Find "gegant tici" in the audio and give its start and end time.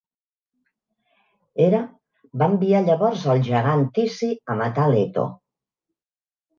3.51-4.35